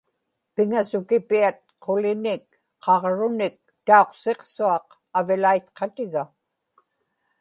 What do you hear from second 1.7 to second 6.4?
qulinik qaġrunik tauqsiqsuaq avilaitqatiga